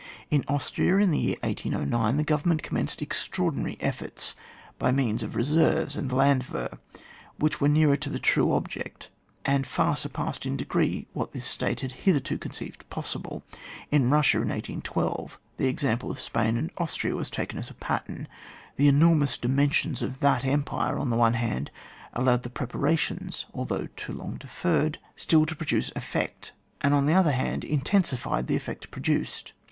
In 0.31 0.43
Austria, 0.47 0.97
in 0.97 1.11
the 1.11 1.19
year 1.19 1.35
1809, 1.43 2.17
the 2.17 2.23
Goyem 2.23 2.45
ment 2.47 2.63
commenced 2.63 3.03
extraordinary 3.03 3.77
efforts, 3.79 4.33
by 4.79 4.91
means 4.91 5.21
of 5.21 5.33
Keseryes 5.35 5.95
and 5.95 6.11
Landwehr, 6.11 6.79
which 7.37 7.61
were 7.61 7.67
nearer 7.67 7.95
to 7.97 8.09
the 8.09 8.17
true 8.17 8.51
object, 8.53 9.11
and 9.45 9.67
far 9.67 9.95
surpassed 9.95 10.43
in 10.47 10.57
degree 10.57 11.05
what 11.13 11.33
this 11.33 11.45
State 11.45 11.81
had 11.81 11.91
hitherto 11.91 12.39
conceived 12.39 12.89
possible. 12.89 13.43
In 13.91 14.09
Kussia, 14.09 14.37
in 14.41 14.49
1812, 14.49 15.39
the 15.57 15.67
example 15.67 16.09
of 16.09 16.19
Spain 16.19 16.57
and 16.57 16.71
Austria 16.79 17.13
was 17.15 17.29
taken 17.29 17.59
as 17.59 17.69
a 17.69 17.75
pattern, 17.75 18.27
the 18.77 18.87
enormous 18.87 19.37
dimensions 19.37 20.01
of 20.01 20.19
that 20.21 20.43
empire 20.43 20.97
on 20.97 21.11
the 21.11 21.15
one 21.15 21.35
hand 21.35 21.69
allowed 22.13 22.41
the 22.41 22.49
preparations, 22.49 23.45
although 23.53 23.87
too 23.95 24.13
long 24.13 24.37
deferred, 24.37 24.97
still 25.15 25.45
to 25.45 25.55
pro 25.55 25.67
duce 25.67 25.91
effect; 25.95 26.53
and, 26.81 26.95
on 26.95 27.05
the 27.05 27.13
other 27.13 27.33
hand, 27.33 27.63
intensified 27.63 28.47
the 28.47 28.55
effect 28.55 28.89
produced. 28.89 29.53